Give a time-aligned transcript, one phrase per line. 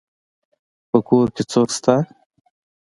[0.89, 1.95] په کور کي څوک سته.